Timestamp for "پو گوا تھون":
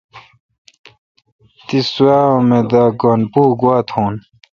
3.31-4.13